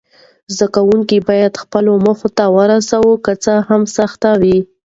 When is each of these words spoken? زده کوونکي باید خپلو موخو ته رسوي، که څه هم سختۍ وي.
زده 0.55 0.67
کوونکي 0.75 1.17
باید 1.29 1.53
خپلو 1.63 1.91
موخو 2.05 2.29
ته 2.37 2.45
رسوي، 2.71 3.13
که 3.25 3.33
څه 3.43 3.53
هم 3.67 3.81
سختۍ 3.95 4.31
وي. 4.41 4.57